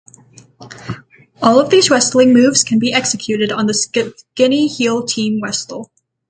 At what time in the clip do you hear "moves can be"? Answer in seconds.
2.33-2.91